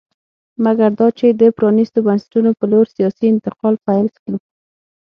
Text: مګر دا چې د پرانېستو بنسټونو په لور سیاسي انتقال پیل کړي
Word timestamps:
مګر 0.63 0.89
دا 0.99 1.07
چې 1.19 1.27
د 1.41 1.43
پرانېستو 1.57 1.99
بنسټونو 2.07 2.49
په 2.59 2.65
لور 2.71 2.85
سیاسي 2.95 3.25
انتقال 3.33 3.75
پیل 3.85 4.07
کړي 4.17 4.35